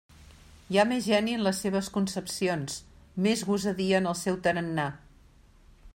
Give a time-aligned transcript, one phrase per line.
[0.75, 2.79] Hi ha més geni en les seves concepcions,
[3.27, 4.91] més gosadia en el seu tarannà.